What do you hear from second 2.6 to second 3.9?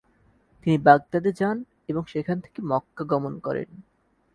মক্কা গমন করেন।